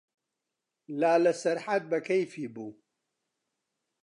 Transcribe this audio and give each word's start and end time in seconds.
لالە 0.99 1.33
سەرحەد 1.41 1.83
بە 1.91 1.99
کەیفی 2.07 2.47
بوو. 2.53 2.69